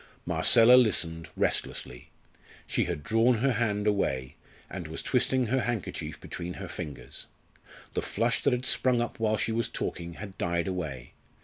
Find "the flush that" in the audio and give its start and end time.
7.93-8.51